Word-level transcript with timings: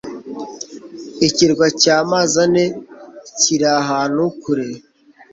ikirwa 1.27 1.65
cya 1.81 1.97
Mazane 2.11 2.63
kiri 3.39 3.67
ahantu 3.81 4.23
kure 4.41 4.67